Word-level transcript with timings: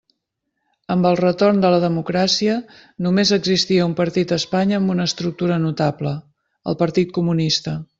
Amb 0.95 1.07
el 1.09 1.17
retorn 1.19 1.59
de 1.65 1.71
la 1.75 1.81
democràcia, 1.83 2.57
només 3.09 3.35
existia 3.39 3.87
un 3.91 3.95
partit 4.03 4.35
a 4.37 4.41
Espanya 4.45 4.81
amb 4.83 4.97
una 4.97 5.09
estructura 5.13 5.63
notable: 5.71 6.19
el 6.73 6.85
Partit 6.85 7.19
Comunista. 7.23 7.83